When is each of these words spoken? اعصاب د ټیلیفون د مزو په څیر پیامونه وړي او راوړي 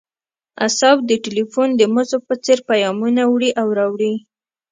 اعصاب 0.65 0.97
د 1.09 1.11
ټیلیفون 1.23 1.69
د 1.75 1.81
مزو 1.93 2.17
په 2.27 2.33
څیر 2.45 2.59
پیامونه 2.69 3.21
وړي 3.27 3.51
او 3.61 3.67
راوړي 3.77 4.13